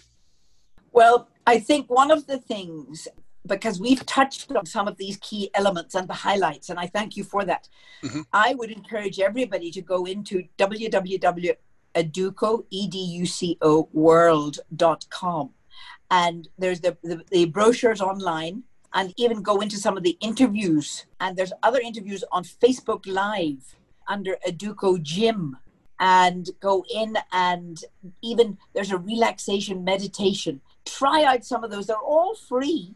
[0.92, 3.06] Well, I think one of the things
[3.46, 7.16] because we've touched on some of these key elements and the highlights, and I thank
[7.16, 7.68] you for that.
[8.02, 8.22] Mm-hmm.
[8.32, 15.50] I would encourage everybody to go into www.educo, E-D-U-C-O, world.com.
[16.10, 18.62] And there's the, the, the brochures online,
[18.94, 21.06] and even go into some of the interviews.
[21.20, 23.76] And there's other interviews on Facebook Live
[24.08, 25.56] under Educo Gym
[26.00, 27.84] and go in and
[28.22, 30.60] even there's a relaxation meditation.
[30.84, 31.86] Try out some of those.
[31.86, 32.94] They're all free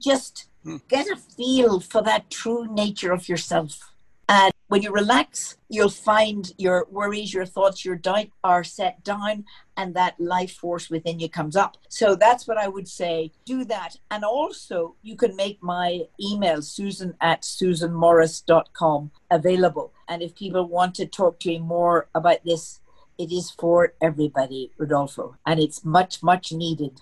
[0.00, 0.76] just Hmm.
[0.88, 3.92] Get a feel for that true nature of yourself.
[4.28, 9.44] And when you relax, you'll find your worries, your thoughts, your doubt are set down,
[9.76, 11.78] and that life force within you comes up.
[11.88, 13.32] So that's what I would say.
[13.44, 13.96] Do that.
[14.10, 19.92] And also, you can make my email, susan at susanmorrice.com, available.
[20.08, 22.78] And if people want to talk to me more about this,
[23.18, 27.00] it is for everybody, Rodolfo, and it's much, much needed.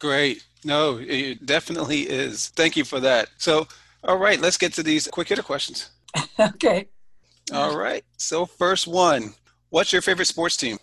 [0.00, 0.44] Great.
[0.64, 2.48] No, it definitely is.
[2.48, 3.28] Thank you for that.
[3.38, 3.68] So,
[4.02, 5.90] all right, let's get to these quick hitter questions.
[6.40, 6.88] okay.
[7.52, 8.04] All right.
[8.16, 9.34] So, first one
[9.70, 10.78] What's your favorite sports team?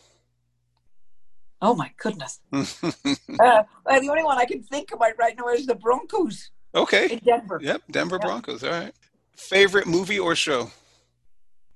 [1.62, 2.40] Oh, my goodness.
[2.54, 6.52] uh, the only one I can think about right now is the Broncos.
[6.74, 7.10] Okay.
[7.12, 7.60] In Denver.
[7.62, 8.22] Yep, Denver yep.
[8.22, 8.64] Broncos.
[8.64, 8.94] All right.
[9.36, 10.72] Favorite movie or show?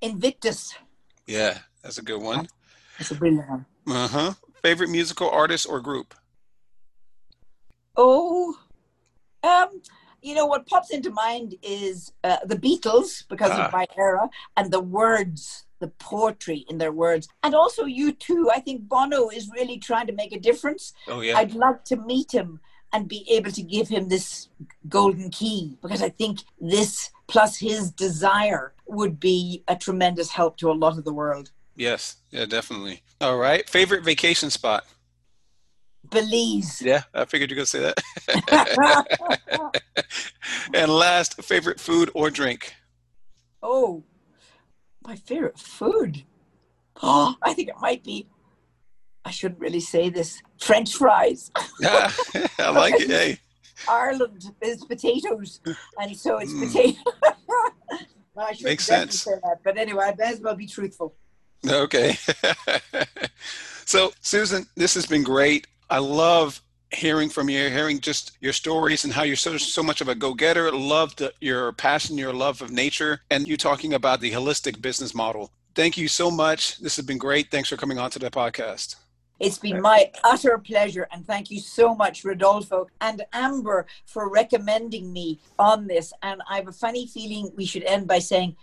[0.01, 0.73] Invictus.
[1.27, 2.47] Yeah, that's a good one.
[2.97, 3.65] That's a brilliant one.
[3.87, 4.33] Uh huh.
[4.61, 6.13] Favorite musical artist or group?
[7.95, 8.57] Oh,
[9.43, 9.81] um,
[10.21, 13.65] you know what pops into mind is uh, the Beatles because ah.
[13.65, 18.47] of my era and the words, the poetry in their words, and also U2.
[18.53, 20.93] I think Bono is really trying to make a difference.
[21.07, 21.37] Oh yeah.
[21.37, 22.59] I'd love to meet him
[22.93, 24.49] and be able to give him this
[24.89, 30.69] golden key because I think this plus his desire would be a tremendous help to
[30.69, 31.51] a lot of the world.
[31.75, 33.01] Yes, yeah, definitely.
[33.21, 33.67] All right.
[33.69, 34.85] Favorite vacation spot?
[36.11, 36.81] Belize.
[36.81, 37.93] Yeah, I figured you were going to say
[38.37, 39.81] that.
[40.73, 42.73] and last, favorite food or drink?
[43.63, 44.03] Oh,
[45.03, 46.23] my favorite food.
[47.01, 48.27] Oh, I think it might be.
[49.23, 50.41] I shouldn't really say this.
[50.59, 51.51] French fries.
[51.79, 52.11] yeah,
[52.59, 53.09] I like it.
[53.09, 53.39] Hey.
[53.89, 55.59] Ireland is potatoes,
[55.99, 56.67] and so it's mm.
[56.67, 56.99] potato.
[58.35, 59.21] well, I Makes sense.
[59.21, 61.15] Say that, but anyway, I may as well be truthful.
[61.67, 62.15] Okay.
[63.85, 65.65] so, Susan, this has been great.
[65.91, 66.61] I love
[66.93, 70.15] hearing from you, hearing just your stories and how you're so so much of a
[70.15, 70.71] go-getter.
[70.71, 75.51] Love your passion, your love of nature, and you talking about the holistic business model.
[75.75, 76.77] Thank you so much.
[76.79, 77.51] This has been great.
[77.51, 78.95] Thanks for coming on to the podcast.
[79.41, 85.11] It's been my utter pleasure, and thank you so much, Rodolfo and Amber, for recommending
[85.11, 86.13] me on this.
[86.23, 88.55] And I have a funny feeling we should end by saying,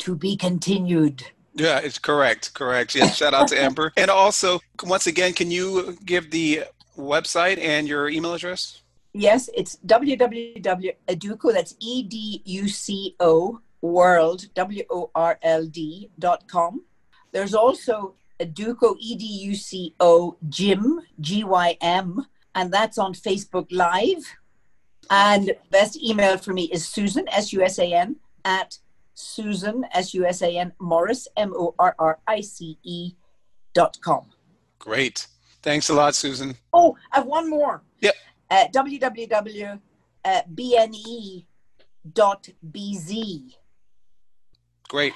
[0.00, 1.24] "To be continued."
[1.60, 2.54] Yeah, it's correct.
[2.54, 2.94] Correct.
[2.94, 3.92] Yeah, shout out to Amber.
[3.98, 6.64] And also, once again, can you give the
[6.96, 8.80] website and your email address?
[9.12, 16.08] Yes, it's www.educo, that's E D U C O world, W O R L D
[16.18, 16.82] dot com.
[17.32, 23.12] There's also Educo, E D U C O Gym, G Y M, and that's on
[23.12, 24.24] Facebook Live.
[25.10, 28.78] And best email for me is Susan, S U S A N, at
[29.20, 33.12] Susan, S U S A N, Morrice, M O R R I C E
[33.74, 34.26] dot com.
[34.78, 35.26] Great.
[35.62, 36.56] Thanks a lot, Susan.
[36.72, 37.82] Oh, I have one more.
[38.00, 38.14] Yep.
[38.50, 39.80] Uh, www.bne.bz.
[44.88, 45.12] Great.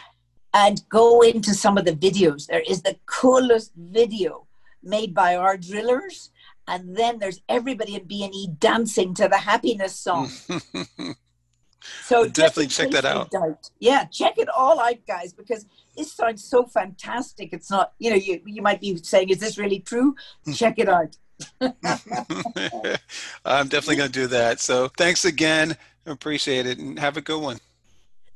[0.52, 2.46] And go into some of the videos.
[2.46, 4.46] There is the coolest video
[4.82, 6.30] made by our drillers.
[6.68, 10.30] And then there's everybody in BNE dancing to the happiness song.
[12.04, 13.32] So definitely check that out.
[13.78, 15.66] Yeah, check it all out, guys, because
[15.96, 17.52] this sounds so fantastic.
[17.52, 20.14] It's not, you know, you you might be saying, "Is this really true?"
[20.44, 20.52] Hmm.
[20.52, 21.16] check it out.
[23.44, 24.60] I'm definitely going to do that.
[24.60, 25.76] So thanks again.
[26.06, 27.58] Appreciate it, and have a good one.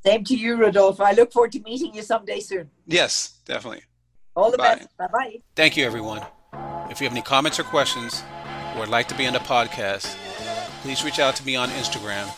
[0.05, 1.03] Same to you, Rodolfo.
[1.03, 2.69] I look forward to meeting you someday soon.
[2.87, 3.83] Yes, definitely.
[4.35, 4.75] All the Bye.
[4.75, 4.97] best.
[4.97, 5.41] Bye bye.
[5.55, 6.25] Thank you, everyone.
[6.89, 8.23] If you have any comments or questions,
[8.73, 10.15] or would like to be on the podcast,
[10.81, 12.33] please reach out to me on Instagram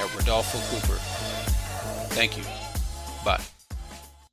[0.00, 0.98] at Rodolfo Cooper.
[2.14, 2.44] Thank you.
[3.24, 3.55] Bye.